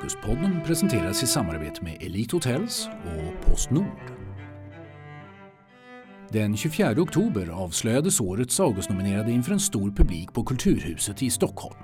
Augustpodden 0.00 0.60
presenteras 0.66 1.22
i 1.22 1.26
samarbete 1.26 1.84
med 1.84 2.02
Elite 2.02 2.36
Hotels 2.36 2.88
och 3.04 3.46
Postnord. 3.46 4.12
Den 6.28 6.56
24 6.56 7.02
oktober 7.02 7.48
avslöjades 7.48 8.20
årets 8.20 8.60
Augustnominerade 8.60 9.32
inför 9.32 9.52
en 9.52 9.60
stor 9.60 9.90
publik 9.90 10.32
på 10.32 10.44
Kulturhuset 10.44 11.22
i 11.22 11.30
Stockholm. 11.30 11.76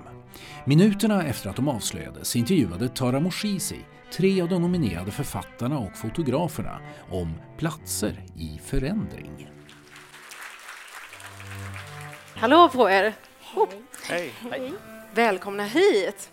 Minuterna 0.65 1.23
efter 1.23 1.49
att 1.49 1.55
de 1.55 1.67
avslöjades 1.67 2.35
intervjuade 2.35 2.89
Tara 2.89 3.19
Moshizi 3.19 3.79
tre 4.11 4.41
av 4.41 4.49
de 4.49 4.61
nominerade 4.61 5.11
författarna 5.11 5.79
och 5.79 5.97
fotograferna 5.97 6.79
om 7.11 7.33
platser 7.57 8.23
i 8.35 8.59
förändring. 8.63 9.49
Hallå 12.35 12.69
på 12.73 12.89
er! 12.89 13.13
Hej. 14.09 14.31
Hej. 14.51 14.73
Välkomna 15.13 15.63
hit! 15.63 16.31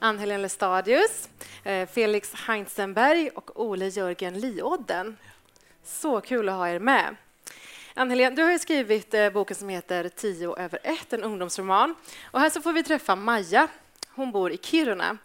Ann-Helén 0.00 0.42
Lestadius, 0.42 1.28
eh, 1.64 1.88
Felix 1.88 2.34
Heinzenberg 2.34 3.30
och 3.30 3.60
Ole 3.60 3.88
Jörgen 3.88 4.40
Liodden. 4.40 5.16
Så 5.84 6.20
kul 6.20 6.48
att 6.48 6.54
ha 6.54 6.68
er 6.68 6.78
med. 6.78 7.16
Ann-Helén, 7.94 8.34
du 8.34 8.42
har 8.42 8.52
ju 8.52 8.58
skrivit 8.58 9.14
eh, 9.14 9.30
boken 9.30 9.56
som 9.56 9.68
heter 9.68 10.08
Tio 10.08 10.56
över 10.58 10.78
ett, 10.82 11.12
en 11.12 11.22
ungdomsroman. 11.22 11.94
Och 12.30 12.40
här 12.40 12.50
så 12.50 12.60
får 12.60 12.72
vi 12.72 12.82
träffa 12.82 13.16
Maja. 13.16 13.68
Hon 14.08 14.32
bor 14.32 14.52
i 14.52 14.56
Kiruna. 14.56 15.18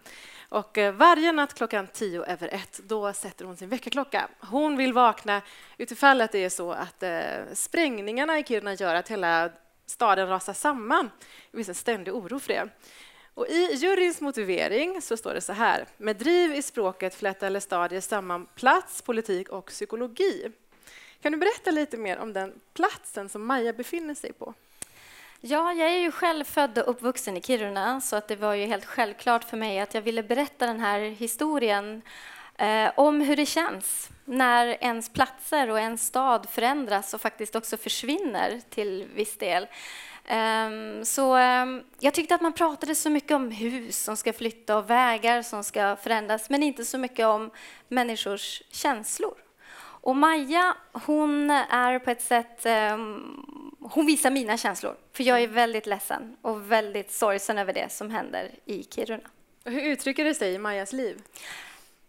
Och 0.50 0.78
eh, 0.78 0.94
varje 0.94 1.32
natt 1.32 1.54
klockan 1.54 1.88
tio 1.88 2.24
över 2.26 2.48
ett, 2.48 2.80
då 2.84 3.14
sätter 3.14 3.46
hon 3.46 3.58
sin 3.58 3.70
väckarklocka. 3.70 4.28
Hon 4.40 4.78
vill 4.78 4.94
vakna 4.94 5.42
utifall 5.78 6.22
att 6.22 6.32
det 6.32 6.46
är 6.46 6.50
så 6.50 6.72
att 6.72 7.04
eh, 7.04 7.22
sprängningarna 7.54 8.40
i 8.40 8.44
Kiruna 8.44 8.74
gör 8.74 8.96
att 8.96 9.10
hela 9.10 9.50
staden 9.86 10.28
rasar 10.28 10.54
samman. 10.54 11.12
Det 11.52 11.58
finns 11.58 11.70
en 11.70 11.76
ständig 11.76 12.16
oro 12.16 12.40
för 12.40 12.48
det. 12.48 12.70
Och 13.36 13.48
I 13.48 13.74
juryns 13.74 14.22
motivering 14.22 15.02
så 15.02 15.18
står 15.18 15.34
det 15.34 15.42
så 15.42 15.54
här. 15.54 15.86
Med 15.98 16.16
driv 16.16 16.56
i 16.56 16.62
språket 16.62 17.16
flätar 17.16 17.50
Lestadier 17.50 18.02
samman 18.02 18.46
plats, 18.56 19.02
politik 19.02 19.50
och 19.50 19.66
psykologi. 19.66 20.52
Kan 21.22 21.32
du 21.32 21.38
berätta 21.38 21.72
lite 21.72 21.98
mer 21.98 22.18
om 22.18 22.34
den 22.34 22.54
platsen 22.74 23.30
som 23.30 23.46
Maja 23.46 23.74
befinner 23.74 24.16
sig 24.16 24.34
på? 24.34 24.54
Ja, 25.42 25.74
jag 25.74 25.90
är 25.90 25.98
ju 25.98 26.12
själv 26.12 26.44
född 26.44 26.78
och 26.78 26.90
uppvuxen 26.90 27.38
i 27.38 27.42
Kiruna 27.42 28.02
så 28.02 28.16
att 28.16 28.28
det 28.28 28.36
var 28.36 28.54
ju 28.54 28.66
helt 28.66 28.86
självklart 28.86 29.44
för 29.44 29.58
mig 29.58 29.80
att 29.80 29.94
jag 29.94 30.02
ville 30.02 30.24
berätta 30.24 30.66
den 30.66 30.80
här 30.80 31.00
historien 31.00 32.02
eh, 32.58 32.92
om 32.96 33.22
hur 33.22 33.36
det 33.36 33.46
känns 33.46 34.10
när 34.26 34.68
ens 34.68 35.10
platser 35.10 35.70
och 35.70 35.80
ens 35.80 36.06
stad 36.06 36.50
förändras 36.50 37.14
och 37.14 37.22
faktiskt 37.22 37.56
också 37.56 37.78
försvinner 37.78 38.62
till 38.70 39.08
viss 39.16 39.38
del. 39.38 39.68
Um, 40.30 41.06
så 41.06 41.38
um, 41.38 41.84
jag 42.00 42.14
tyckte 42.14 42.36
att 42.36 42.42
man 42.42 42.54
pratade 42.54 42.96
så 42.96 43.10
mycket 43.10 43.32
om 43.32 43.52
hus 43.52 44.04
som 44.04 44.18
ska 44.18 44.34
flytta 44.34 44.78
och 44.78 44.90
vägar 44.90 45.42
som 45.42 45.64
ska 45.64 45.96
förändras 45.96 46.50
men 46.50 46.64
inte 46.64 46.86
så 46.86 46.98
mycket 46.98 47.26
om 47.26 47.52
människors 47.88 48.62
känslor. 48.70 49.34
Och 50.04 50.16
Maja, 50.16 50.78
hon 50.92 51.50
är 51.52 52.00
på 52.00 52.12
ett 52.12 52.22
sätt... 52.22 52.66
Um, 52.66 53.46
hon 53.80 54.06
visar 54.06 54.32
mina 54.32 54.58
känslor, 54.58 54.96
för 55.14 55.24
jag 55.24 55.44
är 55.44 55.48
väldigt 55.48 55.86
ledsen 55.86 56.38
och 56.42 56.72
väldigt 56.72 57.12
sorgsen 57.12 57.58
över 57.58 57.74
det 57.74 57.92
som 57.92 58.12
händer 58.12 58.52
i 58.66 58.84
Kiruna. 58.84 59.30
Hur 59.66 59.82
uttrycker 59.82 60.26
det 60.26 60.34
sig 60.34 60.54
i 60.54 60.58
Majas 60.58 60.94
liv? 60.94 61.22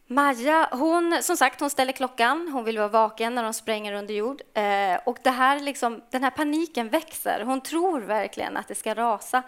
Maja, 0.07 0.69
hon, 0.73 1.23
som 1.23 1.37
sagt, 1.37 1.61
hon 1.61 1.71
ställer 1.71 1.93
klockan. 1.93 2.49
Hon 2.53 2.65
vill 2.65 2.79
vara 2.79 2.89
vaken 2.89 3.35
när 3.35 3.43
de 3.43 3.55
spränger 3.55 3.93
under 3.93 4.15
jord. 4.15 4.43
Eh, 4.55 4.99
och 5.05 5.19
det 5.23 5.31
här 5.31 5.61
liksom, 5.61 6.03
den 6.11 6.23
här 6.23 6.31
paniken 6.31 6.89
växer. 6.89 7.43
Hon 7.45 7.61
tror 7.61 8.01
verkligen 8.01 8.57
att 8.57 8.69
det 8.69 8.75
ska 8.75 8.95
rasa. 8.95 9.43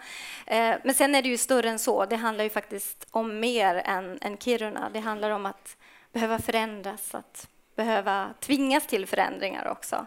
Eh, 0.45 0.75
men 0.83 0.93
sen 0.93 1.15
är 1.15 1.21
det 1.21 1.29
ju 1.29 1.37
större 1.37 1.69
än 1.69 1.79
så. 1.79 2.05
Det 2.05 2.15
handlar 2.15 2.43
ju 2.43 2.49
faktiskt 2.49 3.07
om 3.11 3.39
mer 3.39 3.75
än, 3.75 4.17
än 4.21 4.37
Kiruna. 4.37 4.89
Det 4.93 4.99
handlar 4.99 5.29
om 5.29 5.45
att 5.45 5.77
behöva 6.13 6.39
förändras, 6.39 7.15
att 7.15 7.49
behöva 7.75 8.29
tvingas 8.39 8.87
till 8.87 9.07
förändringar 9.07 9.67
också. 9.67 10.05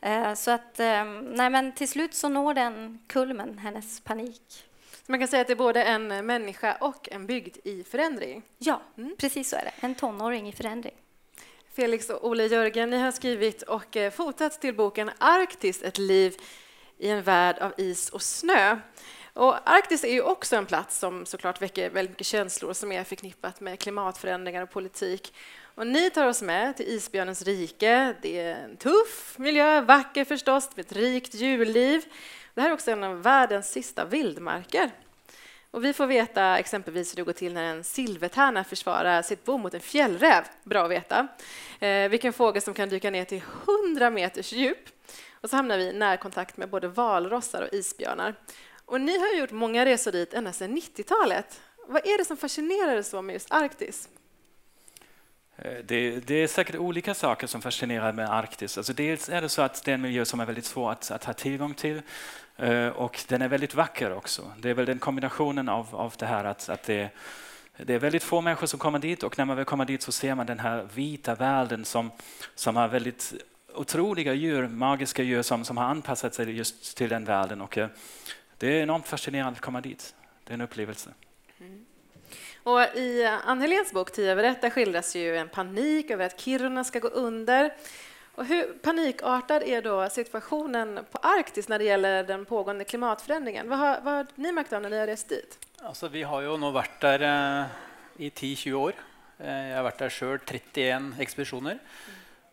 Eh, 0.00 0.34
så 0.34 0.50
att, 0.50 0.80
eh, 0.80 1.04
nej 1.22 1.50
men 1.50 1.72
till 1.72 1.88
slut 1.88 2.14
så 2.14 2.28
når 2.28 2.54
den 2.54 2.98
kulmen, 3.06 3.58
hennes 3.58 4.00
panik. 4.00 4.65
Man 5.08 5.18
kan 5.18 5.28
säga 5.28 5.40
att 5.40 5.46
det 5.46 5.52
är 5.52 5.56
både 5.56 5.82
en 5.82 6.26
människa 6.26 6.76
och 6.80 7.08
en 7.12 7.26
bygd 7.26 7.56
i 7.64 7.84
förändring. 7.84 8.42
Ja, 8.58 8.82
mm. 8.98 9.16
precis 9.18 9.50
så 9.50 9.56
är 9.56 9.64
det. 9.64 9.72
En 9.80 9.94
tonåring 9.94 10.48
i 10.48 10.52
förändring. 10.52 10.94
Felix 11.72 12.10
och 12.10 12.26
Ole 12.28 12.46
Jörgen, 12.46 12.90
ni 12.90 12.98
har 12.98 13.12
skrivit 13.12 13.62
och 13.62 13.96
eh, 13.96 14.10
fotat 14.10 14.60
till 14.60 14.74
boken 14.74 15.10
Arktis, 15.18 15.82
ett 15.82 15.98
liv 15.98 16.36
i 16.98 17.08
en 17.08 17.22
värld 17.22 17.58
av 17.58 17.72
is 17.76 18.08
och 18.08 18.22
snö. 18.22 18.78
Och 19.32 19.70
Arktis 19.70 20.04
är 20.04 20.12
ju 20.12 20.22
också 20.22 20.56
en 20.56 20.66
plats 20.66 20.98
som 20.98 21.26
såklart 21.26 21.62
väcker 21.62 21.90
väldigt 21.90 22.10
mycket 22.10 22.26
känslor 22.26 22.72
som 22.72 22.92
är 22.92 23.04
förknippat 23.04 23.60
med 23.60 23.78
klimatförändringar 23.78 24.62
och 24.62 24.70
politik. 24.70 25.34
Och 25.74 25.86
ni 25.86 26.10
tar 26.10 26.26
oss 26.26 26.42
med 26.42 26.76
till 26.76 26.88
isbjörnens 26.88 27.42
rike. 27.42 28.14
Det 28.22 28.38
är 28.38 28.54
en 28.54 28.76
tuff 28.76 29.34
miljö, 29.38 29.80
vacker 29.80 30.24
förstås, 30.24 30.70
med 30.76 30.84
ett 30.84 30.92
rikt 30.92 31.34
djurliv. 31.34 32.04
Det 32.56 32.62
här 32.62 32.68
är 32.68 32.74
också 32.74 32.90
en 32.90 33.04
av 33.04 33.22
världens 33.22 33.70
sista 33.70 34.04
vildmarker. 34.04 34.90
Och 35.70 35.84
vi 35.84 35.92
får 35.92 36.06
veta 36.06 36.58
exempelvis 36.58 37.12
hur 37.12 37.16
det 37.16 37.22
går 37.22 37.32
till 37.32 37.52
när 37.54 37.64
en 37.64 37.84
silvertärna 37.84 38.64
försvarar 38.64 39.22
sitt 39.22 39.44
bo 39.44 39.58
mot 39.58 39.74
en 39.74 39.80
fjällräv. 39.80 40.44
Bra 40.64 40.84
att 40.84 40.90
veta. 40.90 41.28
Eh, 41.80 42.08
vilken 42.08 42.32
fågel 42.32 42.62
som 42.62 42.74
kan 42.74 42.88
dyka 42.88 43.10
ner 43.10 43.24
till 43.24 43.42
100 43.86 44.10
meters 44.10 44.52
djup. 44.52 44.88
Och 45.40 45.50
så 45.50 45.56
hamnar 45.56 45.78
vi 45.78 45.84
i 45.84 45.92
närkontakt 45.92 46.56
med 46.56 46.68
både 46.68 46.88
valrossar 46.88 47.62
och 47.62 47.74
isbjörnar. 47.74 48.34
Och 48.84 49.00
ni 49.00 49.18
har 49.18 49.40
gjort 49.40 49.50
många 49.50 49.84
resor 49.84 50.12
dit 50.12 50.34
ända 50.34 50.52
sedan 50.52 50.76
90-talet. 50.76 51.60
Vad 51.86 52.06
är 52.06 52.18
det 52.18 52.24
som 52.24 52.36
fascinerar 52.36 52.96
er 52.96 53.02
så 53.02 53.22
med 53.22 53.32
just 53.32 53.52
Arktis? 53.52 54.08
Eh, 55.58 55.72
det, 55.84 56.20
det, 56.26 56.34
är 56.34 56.46
säkert 56.46 56.74
olika 56.74 57.14
saker 57.14 57.46
som 57.46 57.62
fascinerar 57.62 58.12
med 58.12 58.30
Arktis. 58.30 58.78
Alltså 58.78 58.92
dels 58.92 59.28
är 59.28 59.40
det 59.40 59.48
så 59.48 59.62
att 59.62 59.84
det 59.84 59.90
är 59.90 59.94
en 59.94 60.02
miljö 60.02 60.24
som 60.24 60.40
är 60.40 60.46
väldigt 60.46 60.64
svår 60.64 60.92
att, 60.92 61.10
att 61.10 61.24
ha 61.24 61.32
tillgång 61.32 61.74
till 61.74 62.02
eh, 62.56 62.88
och 62.88 63.24
den 63.28 63.42
är 63.42 63.48
väldigt 63.48 63.74
vacker 63.74 64.12
också. 64.12 64.52
Det 64.58 64.70
är 64.70 64.74
väl 64.74 64.86
den 64.86 64.98
kombinationen 64.98 65.68
av, 65.68 65.96
av 65.96 66.14
det 66.18 66.26
här 66.26 66.44
att, 66.44 66.68
att 66.68 66.82
det, 66.82 67.10
det 67.76 67.94
är 67.94 67.98
väldigt 67.98 68.22
få 68.22 68.40
människor 68.40 68.66
som 68.66 68.78
kommer 68.78 68.98
dit 68.98 69.22
och 69.22 69.38
när 69.38 69.44
man 69.44 69.56
väl 69.56 69.64
kommer 69.64 69.84
dit 69.84 70.02
så 70.02 70.12
ser 70.12 70.34
man 70.34 70.46
den 70.46 70.58
här 70.58 70.88
vita 70.94 71.34
världen 71.34 71.84
som, 71.84 72.10
som 72.54 72.76
har 72.76 72.88
väldigt 72.88 73.34
otroliga 73.74 74.34
djur, 74.34 74.68
magiska 74.68 75.22
djur 75.22 75.42
som, 75.42 75.64
som 75.64 75.76
har 75.76 75.84
anpassat 75.84 76.34
sig 76.34 76.50
just 76.50 76.96
till 76.96 77.08
den 77.08 77.24
världen. 77.24 77.60
Och, 77.60 77.78
eh, 77.78 77.88
det 78.58 78.66
är 78.66 78.82
enormt 78.82 79.08
fascinerande 79.08 79.52
att 79.52 79.60
komma 79.60 79.80
dit. 79.80 80.14
Det 80.44 80.50
är 80.50 80.54
en 80.54 80.60
upplevelse. 80.60 81.10
Mm. 81.60 81.86
Och 82.62 82.80
I 82.80 83.24
Ann-Heléns 83.44 83.92
bok 83.92 84.12
Tio 84.12 84.32
över 84.32 84.44
ett 84.44 84.72
skildras 84.72 85.16
ju 85.16 85.36
en 85.36 85.48
panik 85.48 86.10
över 86.10 86.26
att 86.26 86.40
Kiruna 86.40 86.84
ska 86.84 86.98
gå 86.98 87.08
under. 87.08 87.74
Och 88.34 88.46
hur 88.46 88.62
panikartad 88.64 89.62
är 89.62 89.82
då 89.82 90.08
situationen 90.10 91.00
på 91.10 91.18
Arktis 91.18 91.68
när 91.68 91.78
det 91.78 91.84
gäller 91.84 92.24
den 92.24 92.44
pågående 92.44 92.84
klimatförändringen? 92.84 93.68
Vad 93.68 93.78
har, 93.78 94.00
vad 94.02 94.14
har 94.14 94.26
ni 94.34 94.52
märkt 94.52 94.72
av 94.72 94.82
när 94.82 94.90
ni 94.90 94.98
har 94.98 95.06
rest 95.06 95.28
dit? 95.28 95.58
Alltså, 95.82 96.08
vi 96.08 96.22
har 96.22 96.40
ju 96.40 96.56
nu 96.56 96.70
varit 96.70 97.00
där 97.00 97.20
eh, 97.20 97.66
i 98.16 98.30
10-20 98.30 98.72
år. 98.72 98.92
Eh, 99.38 99.68
jag 99.68 99.76
har 99.76 99.82
varit 99.82 99.98
där 99.98 100.10
själv 100.10 100.38
31 100.38 101.02
expeditioner. 101.18 101.70
Mm. 101.70 101.82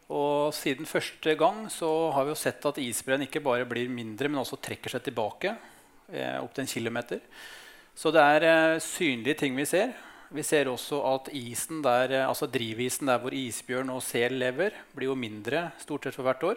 Och 0.08 0.54
sedan 0.54 0.86
första 0.86 1.36
gången 1.36 1.70
så 1.70 2.12
har 2.12 2.26
vi 2.26 2.36
sett 2.36 2.66
att 2.66 2.78
isbrennen 2.78 3.22
inte 3.22 3.40
bara 3.40 3.66
blir 3.66 3.90
mindre 3.90 4.30
men 4.30 4.40
också 4.40 4.56
träcker 4.56 4.90
sig 4.90 5.00
tillbaka 5.00 5.56
eh, 6.12 6.44
upp 6.44 6.54
till 6.54 6.62
en 6.62 6.68
kilometer. 6.68 7.20
Så 7.96 8.12
det 8.12 8.20
är 8.20 8.74
eh, 8.74 8.80
synliga 8.80 9.36
ting 9.36 9.56
vi 9.56 9.66
ser. 9.66 9.94
Vi 10.30 10.44
ser 10.44 10.68
också 10.68 11.02
att 11.02 11.28
isen 11.32 11.82
där, 11.82 12.12
eh, 12.12 12.28
alltså 12.28 12.48
drivisen 12.48 13.08
där 13.08 13.20
hvor 13.20 13.34
isbjörn 13.34 13.90
och 13.90 14.04
sel 14.04 14.36
lever, 14.36 14.74
blir 14.92 15.08
ju 15.08 15.16
mindre 15.16 15.72
stort 15.78 16.04
sett 16.04 16.16
för 16.16 16.24
hvert 16.24 16.44
år. 16.44 16.56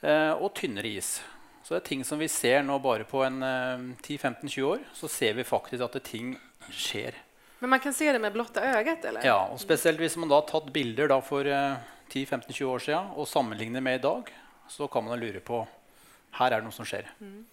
Eh, 0.00 0.30
och 0.30 0.54
tynnare 0.54 0.88
is. 0.88 1.24
Så 1.62 1.74
det 1.74 1.78
är 1.78 1.88
ting 1.88 2.04
som 2.04 2.18
vi 2.18 2.28
ser 2.28 2.62
nu 2.62 2.78
bara 2.78 3.04
på 3.04 3.24
en 3.24 3.44
10-15-20 4.02 4.62
år, 4.62 4.78
så 4.92 5.08
ser 5.08 5.34
vi 5.34 5.44
faktiskt 5.44 5.82
att 5.82 5.92
det 5.92 6.00
ting 6.00 6.38
sker. 6.70 7.14
Men 7.58 7.70
man 7.70 7.80
kan 7.80 7.94
se 7.94 8.12
det 8.12 8.18
med 8.18 8.32
blotta 8.32 8.60
eller? 8.60 9.26
Ja, 9.26 9.48
och 9.52 9.60
speciellt 9.60 10.16
om 10.16 10.20
man 10.20 10.28
då 10.28 10.34
har 10.34 10.42
tagit 10.42 10.72
bilder 10.72 11.08
då 11.08 11.20
för 11.20 11.44
10-15-20 12.10 12.64
år 12.64 12.78
sedan 12.78 13.06
och 13.06 13.28
sammanlignar 13.28 13.80
med 13.80 13.94
idag, 13.94 14.30
så 14.68 14.88
kan 14.88 15.04
man 15.04 15.20
lura 15.20 15.40
på 15.40 15.68
här 16.34 16.50
är 16.50 16.58
det 16.58 16.64
något 16.64 16.74
som 16.74 16.84
sker. 16.84 17.12
Mm. 17.20 17.46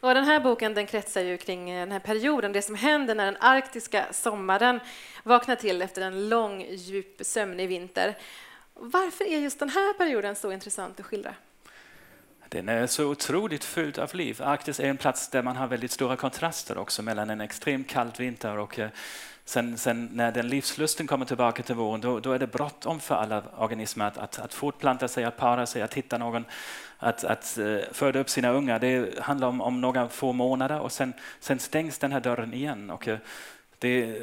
Och 0.00 0.14
den 0.14 0.24
här 0.24 0.40
boken 0.40 0.74
den 0.74 0.86
kretsar 0.86 1.20
ju 1.20 1.36
kring 1.36 1.70
eh, 1.70 1.80
den 1.80 1.92
här 1.92 1.98
perioden, 1.98 2.52
det 2.52 2.62
som 2.62 2.74
händer 2.74 3.14
när 3.14 3.24
den 3.24 3.36
arktiska 3.40 4.06
sommaren 4.12 4.80
vaknar 5.22 5.56
till 5.56 5.82
efter 5.82 6.02
en 6.02 6.28
lång, 6.28 6.66
djup, 6.70 7.20
sömnig 7.20 7.68
vinter. 7.68 8.18
Varför 8.74 9.24
är 9.24 9.38
just 9.38 9.58
den 9.58 9.68
här 9.68 9.92
perioden 9.92 10.36
så 10.36 10.52
intressant 10.52 11.00
att 11.00 11.06
skildra? 11.06 11.34
Den 12.48 12.68
är 12.68 12.86
så 12.86 13.06
otroligt 13.06 13.64
fylld 13.64 13.98
av 13.98 14.14
liv. 14.14 14.42
Arktis 14.42 14.80
är 14.80 14.84
en 14.84 14.96
plats 14.96 15.28
där 15.28 15.42
man 15.42 15.56
har 15.56 15.66
väldigt 15.66 15.90
stora 15.90 16.16
kontraster 16.16 16.78
också 16.78 17.02
mellan 17.02 17.30
en 17.30 17.40
extremt 17.40 17.88
kall 17.88 18.10
vinter 18.18 18.58
och 18.58 18.78
eh, 18.78 18.88
sen, 19.48 19.78
sen, 19.78 20.08
när 20.12 20.32
den 20.32 20.48
livslusten 20.48 21.06
kommer 21.06 21.26
tillbaka 21.26 21.62
till 21.62 21.74
våren 21.74 22.00
då, 22.00 22.20
då 22.20 22.32
är 22.32 22.38
det 22.38 22.46
bråttom 22.46 23.00
för 23.00 23.14
alla 23.14 23.42
organismer 23.58 24.06
att, 24.06 24.18
att, 24.18 24.38
att 24.38 24.54
fortplanta 24.54 25.08
sig, 25.08 25.24
att 25.24 25.36
para 25.36 25.66
sig, 25.66 25.82
att 25.82 25.94
hitta 25.94 26.18
någon 26.18 26.44
att, 26.98 27.24
att 27.24 27.58
uh, 27.60 27.80
föda 27.92 28.20
upp 28.20 28.30
sina 28.30 28.50
ungar. 28.50 28.78
Det 28.78 29.18
handlar 29.18 29.48
om, 29.48 29.60
om 29.60 29.80
några 29.80 30.08
få 30.08 30.32
månader 30.32 30.80
och 30.80 30.92
sen, 30.92 31.12
sen 31.40 31.58
stängs 31.58 31.98
den 31.98 32.12
här 32.12 32.20
dörren 32.20 32.54
igen. 32.54 32.90
Och, 32.90 33.08
uh, 33.08 33.16
det, 33.78 34.18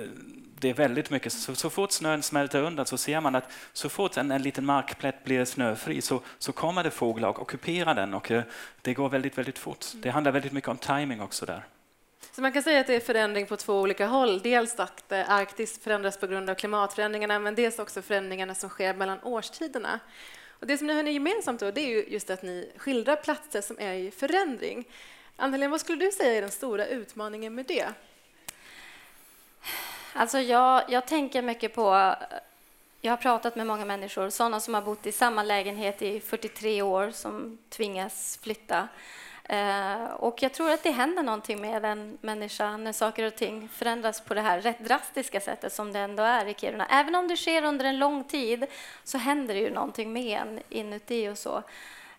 det 0.60 0.70
är 0.70 0.74
väldigt 0.74 1.10
mycket, 1.10 1.34
så, 1.34 1.56
så 1.56 1.70
fort 1.70 1.92
snön 1.92 2.24
smälter 2.24 2.62
undan 2.62 2.86
så 2.86 2.98
ser 2.98 3.22
man 3.22 3.36
att 3.36 3.52
så 3.74 3.90
fort 3.90 4.18
en, 4.18 4.32
en 4.32 4.42
liten 4.42 4.66
markplätt 4.66 5.24
blir 5.24 5.46
snöfri 5.46 6.02
så, 6.02 6.22
så 6.40 6.52
kommer 6.52 6.84
det 6.84 6.92
fåglar 6.92 7.30
och 7.30 7.42
ockuperar 7.42 7.96
den 7.96 8.14
och 8.14 8.32
uh, 8.32 8.42
det 8.82 8.94
går 8.94 9.10
väldigt, 9.10 9.38
väldigt 9.38 9.60
fort. 9.60 9.86
Det 9.94 10.10
handlar 10.10 10.32
väldigt 10.32 10.54
mycket 10.54 10.70
om 10.70 10.78
timing 10.78 11.22
också 11.22 11.46
där. 11.46 11.64
Så 12.36 12.42
man 12.42 12.52
kan 12.52 12.64
säga 12.64 12.80
att 12.80 12.88
det 12.88 12.96
är 12.96 13.00
förändring 13.00 13.46
på 13.46 13.58
två 13.58 13.82
olika 13.82 14.08
håll. 14.08 14.42
Dels 14.42 14.80
att 14.80 15.12
eh, 15.12 15.32
Arktis 15.32 15.80
förändras 15.80 16.18
på 16.18 16.28
grund 16.28 16.50
av 16.50 16.56
klimatförändringarna, 16.56 17.40
men 17.40 17.56
dels 17.56 17.80
också 17.80 18.02
förändringarna 18.02 18.56
som 18.56 18.70
sker 18.70 18.94
mellan 18.94 19.20
årstiderna. 19.24 20.00
Och 20.50 20.68
det 20.68 20.78
som 20.78 20.88
ni 20.88 20.94
har 20.94 21.04
gemensamt 21.04 21.60
då, 21.60 21.72
det 21.72 21.82
är 21.82 21.88
ju 21.88 22.06
just 22.08 22.30
att 22.30 22.42
ni 22.42 22.72
skildrar 22.78 23.16
platser 23.16 23.62
som 23.62 23.80
är 23.80 23.94
i 23.94 24.12
förändring. 24.12 24.88
Anna-Helena, 25.36 25.72
vad 25.72 25.82
skulle 25.82 26.06
du 26.06 26.12
säga 26.12 26.34
är 26.34 26.42
den 26.42 26.52
stora 26.52 26.86
utmaningen 26.86 27.56
med 27.56 27.66
det? 27.66 27.88
Alltså 30.14 30.40
jag, 30.40 30.84
jag 30.90 31.08
tänker 31.08 31.42
mycket 31.42 31.76
på... 31.76 32.16
Jag 33.02 33.12
har 33.12 33.18
pratat 33.18 33.56
med 33.56 33.68
många 33.68 33.86
människor, 33.86 34.30
sådana 34.30 34.60
som 34.60 34.74
har 34.74 34.82
bott 34.82 35.06
i 35.06 35.12
samma 35.12 35.44
lägenhet 35.44 36.02
i 36.02 36.20
43 36.20 36.82
år, 36.82 37.12
som 37.12 37.58
tvingas 37.70 38.40
flytta. 38.42 38.88
Eh, 39.50 40.04
och 40.04 40.44
jag 40.44 40.54
tror 40.54 40.72
att 40.72 40.84
det 40.84 40.92
händer 40.92 41.24
någonting 41.24 41.62
med 41.62 41.86
en 41.86 42.18
människa 42.22 42.78
när 42.78 42.92
saker 42.92 43.24
och 43.24 43.36
ting 43.36 43.70
förändras 43.70 44.22
på 44.22 44.34
det 44.34 44.42
här 44.42 44.62
rätt 44.62 44.80
drastiska 44.80 45.42
sättet 45.42 45.74
som 45.74 45.94
det 45.94 46.00
ändå 46.00 46.24
är 46.24 46.46
i 46.46 46.54
Kiruna. 46.54 46.86
Även 46.86 47.16
om 47.16 47.28
det 47.28 47.38
sker 47.38 47.64
under 47.64 47.86
en 47.86 48.00
lång 48.00 48.24
tid 48.24 48.66
så 49.04 49.18
händer 49.18 49.54
det 49.54 49.60
ju 49.60 49.74
någonting 49.74 50.14
med 50.14 50.42
en 50.42 50.60
inuti 50.70 51.30
och 51.30 51.38
så. 51.38 51.64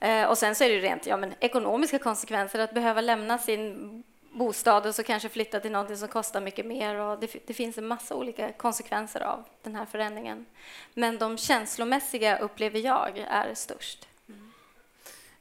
Eh, 0.00 0.24
och 0.24 0.38
sen 0.38 0.54
så 0.54 0.64
är 0.64 0.68
det 0.68 0.74
ju 0.74 0.80
rent 0.80 1.06
ja, 1.06 1.16
men 1.16 1.34
ekonomiska 1.40 1.98
konsekvenser 1.98 2.58
att 2.58 2.74
behöva 2.74 3.00
lämna 3.00 3.38
sin 3.38 4.02
bostad 4.32 4.86
och 4.86 4.94
så 4.94 5.02
kanske 5.02 5.28
flytta 5.28 5.60
till 5.60 5.72
någonting 5.72 5.96
som 5.96 6.08
kostar 6.08 6.40
mycket 6.40 6.66
mer. 6.66 6.94
Och 6.94 7.18
det, 7.18 7.46
det, 7.46 7.54
finns 7.54 7.78
en 7.78 7.86
massa 7.86 8.14
olika 8.14 8.52
konsekvenser 8.52 9.20
av 9.20 9.44
den 9.62 9.74
här 9.74 9.86
förändringen. 9.86 10.46
Men 10.94 11.18
de 11.18 11.38
känslomässiga 11.38 12.38
upplever 12.38 12.78
jag 12.78 13.18
är 13.18 13.54
störst. 13.54 14.08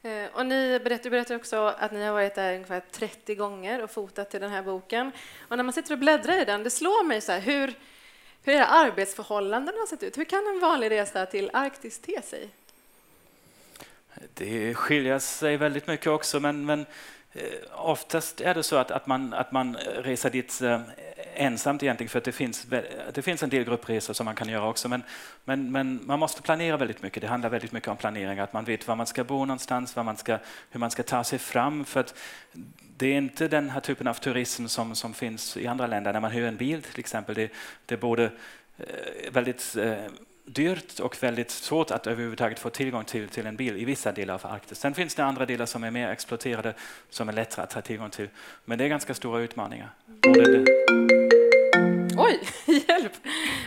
Eh, 0.06 0.26
och 0.32 0.46
ni 0.46 0.80
berättar, 0.84 1.10
berättar 1.10 1.36
också 1.36 1.56
att 1.78 1.92
ni 1.92 2.04
har 2.04 2.12
varit 2.12 2.34
där 2.34 2.54
ungefär 2.54 2.82
30 2.90 3.34
gånger 3.34 3.82
och 3.82 3.90
fotat 3.90 4.30
till 4.30 4.40
den 4.40 4.50
här 4.50 4.62
boken. 4.62 5.12
Och 5.48 5.56
när 5.56 5.64
man 5.64 5.72
sitter 5.72 5.92
och 5.92 5.98
bläddrar 5.98 6.42
i 6.42 6.44
den, 6.44 6.62
det 6.62 6.70
slår 6.70 7.04
mig 7.04 7.20
så 7.20 7.32
här, 7.32 7.40
hur, 7.40 7.74
hur 8.42 8.52
era 8.52 8.66
arbetsförhållanden 8.66 9.74
har 9.78 9.86
sett 9.86 10.02
ut. 10.02 10.18
Hur 10.18 10.24
kan 10.24 10.46
en 10.46 10.60
vanlig 10.60 10.90
resa 10.90 11.26
till 11.26 11.50
Arktis 11.52 11.98
te 11.98 12.22
sig? 12.22 12.48
Det 14.34 14.74
skiljer 14.74 15.18
sig 15.18 15.56
väldigt 15.56 15.86
mycket 15.86 16.06
också, 16.06 16.40
men, 16.40 16.66
men 16.66 16.86
eh, 17.32 17.44
oftast 17.72 18.40
är 18.40 18.54
det 18.54 18.62
så 18.62 18.76
att, 18.76 18.90
att, 18.90 19.06
man, 19.06 19.34
att 19.34 19.52
man 19.52 19.76
reser 19.76 20.30
dit 20.30 20.62
eh, 20.62 20.80
ensamt 21.36 21.82
egentligen 21.82 22.08
för 22.08 22.18
att 22.18 22.24
det 22.24 22.32
finns, 22.32 22.66
det 23.14 23.22
finns 23.22 23.42
en 23.42 23.50
del 23.50 23.64
gruppresor 23.64 24.14
som 24.14 24.24
man 24.24 24.34
kan 24.34 24.48
göra 24.48 24.68
också 24.68 24.88
men, 24.88 25.02
men, 25.44 25.72
men 25.72 26.00
man 26.06 26.18
måste 26.18 26.42
planera 26.42 26.76
väldigt 26.76 27.02
mycket. 27.02 27.20
Det 27.20 27.28
handlar 27.28 27.50
väldigt 27.50 27.72
mycket 27.72 27.88
om 27.88 27.96
planering, 27.96 28.38
att 28.38 28.52
man 28.52 28.64
vet 28.64 28.88
var 28.88 28.96
man 28.96 29.06
ska 29.06 29.24
bo 29.24 29.44
någonstans, 29.44 29.96
var 29.96 30.02
man 30.02 30.16
ska, 30.16 30.38
hur 30.70 30.80
man 30.80 30.90
ska 30.90 31.02
ta 31.02 31.24
sig 31.24 31.38
fram. 31.38 31.84
För 31.84 32.00
att 32.00 32.14
det 32.96 33.06
är 33.06 33.18
inte 33.18 33.48
den 33.48 33.70
här 33.70 33.80
typen 33.80 34.06
av 34.06 34.14
turism 34.14 34.66
som, 34.66 34.94
som 34.94 35.14
finns 35.14 35.56
i 35.56 35.66
andra 35.66 35.86
länder 35.86 36.12
när 36.12 36.20
man 36.20 36.30
hyr 36.30 36.44
en 36.44 36.56
bil 36.56 36.82
till 36.82 37.00
exempel. 37.00 37.34
Det, 37.34 37.50
det 37.86 37.94
är 37.94 37.98
både 37.98 38.24
eh, 38.78 39.32
väldigt 39.32 39.76
eh, 39.76 39.94
dyrt 40.46 41.00
och 41.00 41.22
väldigt 41.22 41.50
svårt 41.50 41.90
att 41.90 42.06
överhuvudtaget 42.06 42.58
få 42.58 42.70
tillgång 42.70 43.04
till, 43.04 43.28
till 43.28 43.46
en 43.46 43.56
bil 43.56 43.76
i 43.76 43.84
vissa 43.84 44.12
delar 44.12 44.34
av 44.34 44.46
Arktis. 44.46 44.78
Sen 44.78 44.94
finns 44.94 45.14
det 45.14 45.24
andra 45.24 45.46
delar 45.46 45.66
som 45.66 45.84
är 45.84 45.90
mer 45.90 46.08
exploaterade 46.08 46.74
som 47.10 47.28
är 47.28 47.32
lättare 47.32 47.64
att 47.64 47.72
ha 47.72 47.82
tillgång 47.82 48.10
till. 48.10 48.28
Men 48.64 48.78
det 48.78 48.84
är 48.84 48.88
ganska 48.88 49.14
stora 49.14 49.40
utmaningar. 49.40 49.90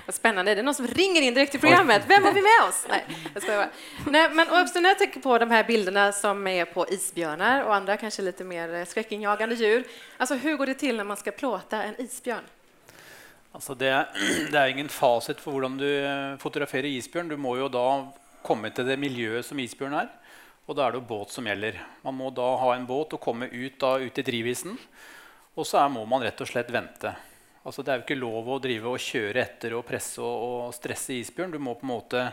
Vad 0.09 0.15
spännande. 0.15 0.55
Det 0.55 0.61
är 0.61 0.63
någon 0.63 0.75
som 0.75 0.87
ringer 0.87 1.21
in 1.21 1.33
direkt 1.33 1.51
till 1.51 1.61
programmet. 1.61 2.03
Vem 2.07 2.23
har 2.23 2.31
vi 2.31 2.41
med 2.41 2.69
oss? 2.69 2.85
Nej, 2.89 3.05
jag 3.33 3.43
skojar 3.43 3.69
Nej, 4.05 4.29
men 4.33 4.63
också 4.63 4.79
när 4.79 4.89
jag 4.89 4.97
tänker 4.97 5.19
på 5.19 5.37
de 5.37 5.51
här 5.51 5.63
bilderna 5.63 6.11
som 6.11 6.47
är 6.47 6.65
på 6.65 6.87
isbjörnar 6.89 7.63
och 7.63 7.75
andra 7.75 7.97
kanske 7.97 8.21
lite 8.21 8.43
mer 8.43 8.85
skräckinjagande 8.85 9.55
djur. 9.55 9.83
Alltså 10.17 10.35
hur 10.35 10.57
går 10.57 10.65
det 10.65 10.73
till 10.73 10.97
när 10.97 11.03
man 11.03 11.17
ska 11.17 11.31
plåta 11.31 11.83
en 11.83 12.01
isbjörn? 12.01 12.43
Altså 13.51 13.75
det, 13.75 14.07
det, 14.51 14.57
er 14.57 14.67
ingen 14.67 14.89
fasit 14.89 15.39
for 15.39 15.51
hvordan 15.51 15.77
du 15.77 15.85
eh, 15.85 16.37
fotograferer 16.41 16.89
isbjørn. 16.89 17.29
Du 17.29 17.37
må 17.37 17.53
jo 17.57 17.69
da 17.69 17.85
komme 18.41 18.73
til 18.73 18.89
det 18.89 18.97
miljøet 18.97 19.45
som 19.45 19.61
isbjørn 19.61 19.93
er. 19.93 20.09
Og 20.65 20.73
da 20.73 20.87
er 20.87 20.97
det 20.97 21.03
jo 21.03 21.09
båt 21.13 21.37
som 21.37 21.45
gjelder. 21.45 21.77
Man 22.01 22.17
må 22.17 22.33
da 22.33 22.49
ha 22.65 22.73
en 22.73 22.89
båt 22.89 23.13
og 23.13 23.21
komme 23.21 23.45
ut, 23.45 23.77
da, 23.77 23.99
ut 24.01 24.17
i 24.17 24.25
drivisen. 24.25 24.73
Og 25.53 25.69
så 25.69 25.83
er, 25.83 25.93
må 25.93 26.09
man 26.09 26.25
rett 26.25 26.41
og 26.41 26.49
slett 26.49 26.73
vente. 26.73 27.13
Altså 27.69 27.83
det 27.85 27.91
er 27.93 27.99
jo 27.99 28.05
ikke 28.07 28.15
lov 28.17 28.47
å 28.49 28.55
drive 28.61 28.89
og 28.89 29.03
kjøre 29.03 29.43
etter 29.43 29.75
og 29.77 29.83
presse 29.85 30.17
og, 30.25 30.45
og 30.65 30.73
stresse 30.73 31.13
isbjørn. 31.19 31.53
Du 31.53 31.59
må 31.61 31.75
på 31.77 31.85
en 31.85 31.91
måte 31.91 32.23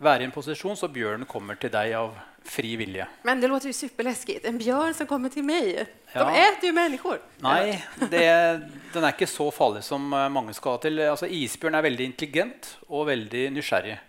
være 0.00 0.24
i 0.24 0.28
en 0.30 0.32
position 0.32 0.76
så 0.76 0.88
björnen 0.88 1.28
kommer 1.28 1.54
till 1.60 1.70
dig 1.70 1.92
av 1.94 2.14
fri 2.44 2.76
vilja. 2.80 3.08
Men 3.22 3.40
det 3.40 3.48
låter 3.48 3.66
ju 3.66 3.72
superläskigt. 3.72 4.44
En 4.44 4.58
björn 4.58 4.94
som 4.94 5.06
kommer 5.06 5.28
till 5.28 5.44
mig. 5.44 5.86
Ja. 6.12 6.24
De 6.24 6.30
äter 6.30 6.64
ju 6.64 6.72
människor. 6.72 7.20
Nej, 7.38 7.86
det, 8.10 8.60
den 8.92 9.04
är 9.04 9.08
inte 9.08 9.26
så 9.26 9.50
farlig 9.50 9.84
som 9.84 10.12
eh, 10.12 10.28
många 10.28 10.52
ska 10.52 10.76
till. 10.76 11.00
Alltså, 11.00 11.26
isbjörn 11.26 11.74
är 11.74 11.82
väldigt 11.82 12.04
intelligent 12.04 12.78
och 12.86 13.08
väldigt 13.08 13.52
nysgjerrig. 13.52 14.00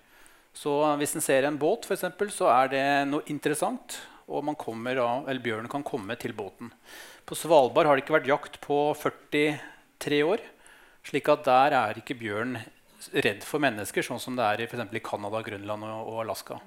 Så 0.53 0.83
om 0.83 1.00
man 1.00 1.07
ser 1.07 1.44
en 1.44 1.57
båt 1.57 1.85
för 1.85 1.94
exempel, 1.94 2.31
så 2.31 2.47
är 2.47 2.67
det 2.67 3.06
och 4.25 4.44
man 4.44 4.56
kommer, 4.56 5.29
eller 5.29 5.41
björnen 5.41 5.67
kan 5.67 5.83
komma 5.83 6.15
till 6.15 6.33
båten. 6.33 6.74
På 7.25 7.35
Svalbard 7.35 7.85
har 7.85 7.95
det 7.95 8.00
inte 8.00 8.12
varit 8.12 8.27
jakt 8.27 8.59
på 8.59 8.94
43 8.94 10.24
år, 10.24 10.38
slik 11.07 11.30
at 11.30 11.44
där 11.44 11.71
är 11.71 11.98
inte 11.98 12.13
bjørn 12.13 12.59
redd 13.12 13.44
for 13.44 13.63
mennesker, 13.63 14.06
sånn 14.06 14.21
som 14.21 14.38
det 14.38 14.45
er 14.45 14.62
i, 14.62 14.69
for 14.69 14.95
i 14.95 15.03
Canada, 15.03 15.42
Grønland 15.42 15.83
og, 15.88 16.13
og 16.13 16.21
Alaska. 16.25 16.59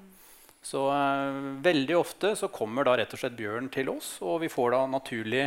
Så 0.65 0.87
eh, 0.91 1.39
veldig 1.63 1.97
ofte 1.97 2.33
så 2.35 2.49
kommer 2.53 2.87
da 2.87 2.95
rett 2.97 3.13
og 3.13 3.21
slett 3.21 3.37
bjørn 3.37 3.69
til 3.73 3.91
oss, 3.93 4.15
og 4.25 4.41
vi 4.43 4.51
får 4.51 4.73
da 4.73 4.85
naturlig 4.89 5.45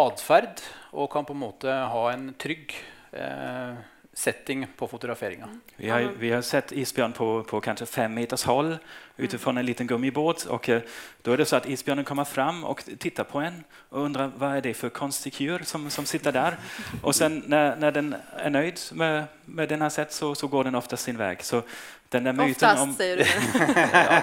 atferd 0.00 0.62
og 0.94 1.10
kan 1.10 1.26
på 1.26 1.34
en 1.34 1.42
måte 1.42 1.72
ha 1.92 2.04
en 2.12 2.28
trygg 2.38 2.76
eh, 3.10 3.80
setting 4.12 4.66
på 4.76 4.88
fotograferinga. 4.88 5.48
Vi 5.76 5.88
har, 5.88 6.00
vi 6.18 6.30
har 6.30 6.42
sett 6.42 6.72
isbjörn 6.72 7.12
på, 7.12 7.44
på 7.44 7.60
kanske 7.60 7.86
fem 7.86 8.14
meters 8.14 8.44
håll 8.44 8.78
utifrån 9.16 9.58
en 9.58 9.66
liten 9.66 9.86
gummibåt 9.86 10.44
och 10.44 10.68
eh, 10.68 10.82
då 11.22 11.32
är 11.32 11.36
det 11.36 11.44
så 11.44 11.56
att 11.56 11.68
isbjörnen 11.68 12.04
kommer 12.04 12.24
fram 12.24 12.64
och 12.64 12.84
tittar 12.98 13.24
på 13.24 13.38
en 13.38 13.64
och 13.88 14.02
undrar 14.02 14.30
vad 14.36 14.56
är 14.56 14.60
det 14.60 14.74
för 14.74 14.88
konstig 14.88 15.34
djur 15.40 15.62
som, 15.64 15.90
som 15.90 16.04
sitter 16.04 16.32
där. 16.32 16.56
Och 17.02 17.14
sen 17.14 17.42
när, 17.46 17.76
när 17.76 17.92
den 17.92 18.14
är 18.36 18.50
nöjd 18.50 18.80
med, 18.92 19.24
med 19.44 19.68
den 19.68 19.82
här 19.82 19.88
sätt 19.88 20.12
så, 20.12 20.34
så 20.34 20.46
går 20.46 20.64
den 20.64 20.74
oftast 20.74 21.04
sin 21.04 21.16
väg. 21.16 21.42
Så 21.42 21.62
den 22.08 22.24
där 22.24 22.32
myten 22.32 22.50
Oftast, 22.50 22.82
om, 22.82 22.94
säger 22.94 23.16
du. 23.16 23.24
ja, 23.92 24.22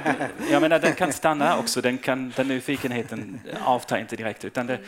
jag 0.51 0.61
menar, 0.61 0.79
den 0.79 0.93
kan 0.93 1.13
stanna 1.13 1.59
också, 1.59 1.81
den, 1.81 1.97
kan, 1.97 2.33
den 2.35 2.47
nyfikenheten 2.47 3.39
avtar 3.63 3.97
inte 3.97 4.15
direkt. 4.15 4.45
Utan 4.45 4.67
det, 4.67 4.79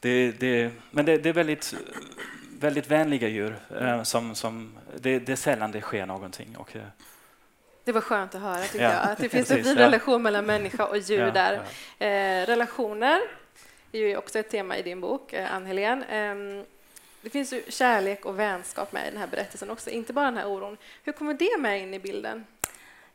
det, 0.00 0.32
det, 0.40 0.70
men 0.90 1.04
det, 1.04 1.18
det 1.18 1.28
är 1.28 1.32
väldigt 1.32 1.74
väldigt 2.58 2.90
vänliga 2.90 3.28
djur. 3.28 3.56
Eh, 3.80 4.02
som, 4.02 4.34
som, 4.34 4.78
det, 4.96 5.18
det 5.18 5.32
är 5.32 5.36
sällan 5.36 5.72
det 5.72 5.80
sker 5.80 6.06
någonting. 6.06 6.56
Och, 6.56 6.76
eh, 6.76 6.82
det 7.84 7.92
var 7.92 8.00
skönt 8.00 8.34
att 8.34 8.40
höra, 8.40 8.62
tycker 8.62 8.84
ja. 8.84 8.92
jag. 8.92 9.12
Att 9.12 9.18
det 9.18 9.28
finns 9.28 9.50
en 9.50 9.64
fin 9.64 9.76
relation 9.76 10.22
mellan 10.22 10.46
människa 10.46 10.84
och 10.84 10.98
djur 10.98 11.20
ja, 11.20 11.30
där. 11.30 11.60
Ja. 11.98 12.06
Eh, 12.06 12.46
relationer 12.46 13.20
är 13.92 13.98
ju 13.98 14.16
också 14.16 14.38
ett 14.38 14.50
tema 14.50 14.76
i 14.76 14.82
din 14.82 15.00
bok, 15.00 15.32
eh, 15.32 15.54
Ann-Helén. 15.54 16.02
Eh, 16.02 16.64
det 17.22 17.30
finns 17.30 17.52
ju 17.52 17.62
kärlek 17.68 18.24
och 18.24 18.38
vänskap 18.38 18.92
med 18.92 19.02
i 19.08 19.10
den 19.10 19.20
här 19.20 19.26
berättelsen 19.26 19.70
också, 19.70 19.90
inte 19.90 20.12
bara 20.12 20.24
den 20.24 20.36
här 20.36 20.46
oron. 20.46 20.76
Hur 21.04 21.12
kommer 21.12 21.34
det 21.34 21.58
med 21.58 21.80
in 21.82 21.94
i 21.94 21.98
bilden? 21.98 22.44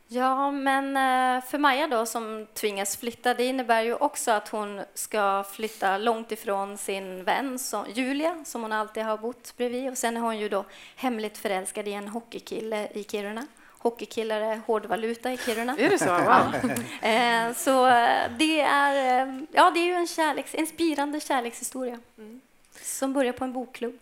Ja, 0.08 0.50
men 0.50 0.96
eh, 0.96 1.44
för 1.44 1.58
Maja 1.58 1.86
då 1.86 2.06
som 2.06 2.46
tvingas 2.54 2.96
flytta, 2.96 3.34
det 3.34 3.44
innebär 3.44 3.82
ju 3.82 3.94
också 3.94 4.30
att 4.30 4.48
hon 4.48 4.80
ska 4.94 5.44
flytta 5.52 5.98
långt 5.98 6.32
ifrån 6.32 6.78
sin 6.78 7.24
vän 7.24 7.58
som, 7.58 7.84
Julia, 7.94 8.44
som 8.44 8.62
hon 8.62 8.72
alltid 8.72 9.02
har 9.02 9.16
bott 9.18 9.56
bredvid. 9.56 9.90
Och 9.90 9.98
sen 9.98 10.16
är 10.16 10.20
hon 10.20 10.38
ju 10.38 10.48
då 10.48 10.64
hemligt 10.96 11.38
förälskad 11.38 11.88
i 11.88 11.92
en 11.92 12.08
hockeykille 12.08 12.88
i 12.94 13.04
Kiruna. 13.04 13.46
Hockeykillar 13.78 14.40
är 14.40 14.56
hårdvaluta 14.66 15.32
i 15.32 15.36
Kiruna. 15.36 15.76
Är 15.78 15.90
det 15.90 15.98
så? 15.98 16.04
Wow. 16.14 16.70
Eh, 17.10 17.54
så 17.54 17.86
eh, 17.86 18.30
det 18.38 18.60
är, 18.60 19.46
ja, 19.52 19.70
det 19.70 19.80
är 19.80 19.86
ju 19.86 19.94
en 19.94 20.06
kärleks, 20.06 20.54
en 20.54 20.66
spirande 20.66 21.20
kärlekshistoria 21.20 21.98
mm. 22.18 22.40
som 22.82 23.12
börjar 23.12 23.32
på 23.32 23.44
en 23.44 23.52
bokklubb. 23.52 23.98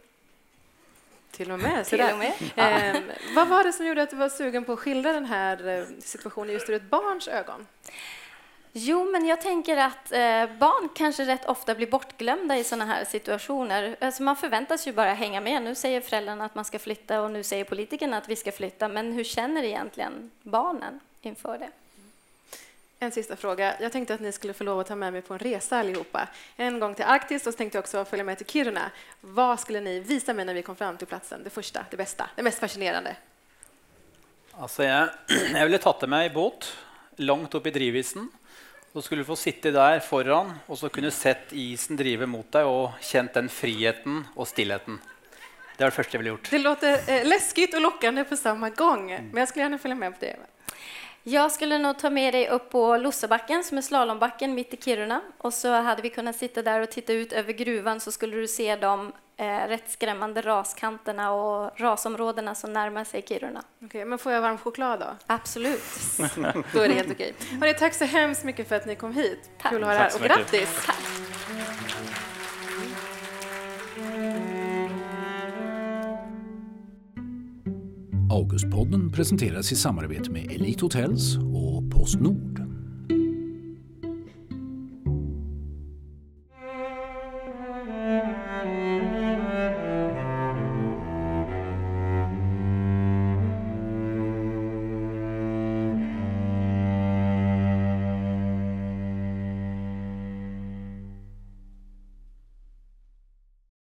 Till 1.33 1.51
och 1.51 1.59
med. 1.59 1.87
Till 1.87 2.01
och 2.01 2.19
med. 2.19 2.33
Eh, 2.57 3.03
vad 3.35 3.49
var 3.49 3.65
det 3.65 3.73
som 3.73 3.87
gjorde 3.87 4.03
att 4.03 4.11
du 4.11 4.17
var 4.17 4.29
sugen 4.29 4.65
på 4.65 4.73
att 4.73 4.79
skildra 4.79 5.13
den 5.13 5.25
här 5.25 5.69
eh, 5.69 5.85
situationen 5.99 6.53
just 6.53 6.69
ur 6.69 6.75
ett 6.75 6.91
barns 6.91 7.29
ögon? 7.29 7.67
Jo, 8.73 9.05
men 9.05 9.27
jag 9.27 9.41
tänker 9.41 9.77
att 9.77 10.13
eh, 10.13 10.59
barn 10.59 10.89
kanske 10.95 11.25
rätt 11.25 11.45
ofta 11.45 11.75
blir 11.75 11.87
bortglömda 11.87 12.57
i 12.57 12.65
sådana 12.65 12.85
här 12.85 13.05
situationer. 13.05 13.97
Alltså 14.01 14.23
man 14.23 14.37
förväntas 14.37 14.87
ju 14.87 14.93
bara 14.93 15.13
hänga 15.13 15.41
med. 15.41 15.63
Nu 15.63 15.75
säger 15.75 16.01
föräldrarna 16.01 16.45
att 16.45 16.55
man 16.55 16.65
ska 16.65 16.79
flytta 16.79 17.23
och 17.23 17.31
nu 17.31 17.43
säger 17.43 17.65
politikerna 17.65 18.17
att 18.17 18.29
vi 18.29 18.37
ska 18.37 18.53
flytta. 18.53 18.89
Men 18.89 19.13
hur 19.13 19.25
känner 19.25 19.63
egentligen 19.63 20.31
barnen 20.43 21.01
inför 21.23 21.59
det? 21.59 21.71
En 23.03 23.13
sista 23.13 23.37
fråga. 23.37 23.75
Jag 23.81 23.93
tänkte 23.93 24.15
att 24.15 24.21
ni 24.21 24.33
skulle 24.33 24.53
få 24.53 24.65
lov 24.65 24.81
att 24.81 24.87
ta 24.87 24.97
med 24.97 25.13
mig 25.13 25.23
på 25.23 25.35
en 25.35 25.39
resa 25.39 25.79
allihopa. 25.79 26.29
En 26.57 26.81
gång 26.81 26.95
till 26.95 27.05
Arktis 27.05 27.47
och 27.47 27.53
så 27.53 27.57
tänkte 27.57 27.79
jag 27.79 27.83
också 27.83 28.05
följa 28.05 28.25
med 28.25 28.39
till 28.39 28.47
Kiruna. 28.47 28.91
Vad 29.21 29.61
skulle 29.61 29.81
ni 29.81 30.01
visa 30.01 30.35
mig 30.35 30.45
när 30.45 30.55
vi 30.55 30.63
kom 30.63 30.77
fram 30.77 30.97
till 30.97 31.07
platsen? 31.07 31.41
Det 31.45 31.51
första, 31.51 31.87
det 31.91 31.97
bästa, 31.97 32.31
det 32.37 32.43
mest 32.43 32.59
fascinerande? 32.59 33.17
Altså, 34.53 34.85
jeg, 34.85 35.09
jeg 35.57 35.67
ville 35.67 35.81
tatt 35.83 36.05
med 36.07 36.13
meg 36.15 36.31
båt 36.37 36.69
langt 37.19 37.55
opp 37.59 37.67
i 37.67 37.75
drivisen. 37.75 38.31
Så 38.93 39.03
skulle 39.03 39.27
du 39.27 39.31
få 39.33 39.37
sitte 39.41 39.75
der 39.75 39.99
foran 40.07 40.55
og 40.69 40.79
så 40.79 40.93
kunne 40.93 41.11
sett 41.11 41.51
isen 41.51 41.99
drive 41.99 42.31
mot 42.31 42.47
deg 42.55 42.71
og 42.71 43.03
kjent 43.03 43.35
den 43.35 43.51
friheten 43.51 44.23
og 44.37 44.47
stillheten. 44.47 45.03
Det 45.75 45.83
er 45.83 45.91
det 45.91 45.99
første 45.99 46.15
jeg 46.15 46.23
ville 46.23 46.37
gjort. 46.37 46.55
Det 46.55 46.59
låter 46.63 47.11
eh, 47.11 47.27
läskigt 47.27 47.75
och 47.75 47.81
lockande 47.81 48.25
på 48.25 48.37
samma 48.37 48.71
gång, 48.71 49.11
men 49.11 49.37
jag 49.43 49.49
skulle 49.49 49.63
gärna 49.63 49.79
följa 49.79 49.97
med 49.97 50.19
på 50.21 50.25
det. 50.25 50.37
Jag 51.25 51.53
skulle 51.53 51.79
nog 51.79 51.99
ta 51.99 52.11
med 52.11 52.35
dig 52.35 52.49
upp 52.49 52.71
på 52.71 52.97
Lossebacken 52.97 53.65
som 53.65 53.79
är 53.79 53.83
slalombacken 53.83 54.55
mitt 54.55 54.75
i 54.75 54.77
Kiruna. 54.77 55.21
Och 55.39 55.55
så 55.55 55.73
hade 55.73 56.03
vi 56.03 56.11
kunnat 56.11 56.37
sitta 56.37 56.63
där 56.63 56.81
och 56.81 56.91
titta 56.91 57.13
ut 57.13 57.33
över 57.33 57.53
gruvan 57.53 58.01
så 58.01 58.13
skulle 58.13 58.37
du 58.37 58.49
se 58.49 58.77
de 58.77 59.13
eh, 59.37 59.69
rätt 59.69 59.91
skrämmande 59.91 60.41
raskanterna 60.41 61.33
och 61.33 61.81
rasområdena 61.81 62.55
som 62.55 62.73
närmar 62.73 63.05
sig 63.05 63.23
Kiruna. 63.23 63.63
Okej, 63.85 64.05
men 64.05 64.19
får 64.19 64.33
jag 64.33 64.41
varm 64.41 64.59
choklad 64.59 65.01
då? 65.01 65.07
Absolut. 65.27 65.83
Då 66.73 66.81
är 66.81 66.89
det 66.89 66.95
helt 66.95 67.13
okej. 67.13 67.35
Hörrni, 67.61 67.75
tack 67.75 67.95
så 67.95 68.05
hemskt 68.05 68.45
mycket 68.45 68.69
för 68.69 68.77
att 68.77 68.87
ni 68.87 68.97
kom 68.97 69.13
hit. 69.13 69.51
Tack. 69.63 69.73
Kul 69.73 69.83
att 69.83 69.89
ha 69.89 69.95
er 69.95 69.99
här. 69.99 70.15
Och 70.15 70.21
grattis! 70.21 70.87
Tack. 70.87 71.12
Podden 78.73 79.11
presenteras 79.11 79.73
i 79.73 79.77
samarbete 79.77 80.31
med 80.31 80.53
Elite 80.53 80.85
Hotels 80.85 81.37
och 81.37 81.91
Postnord. 81.91 82.52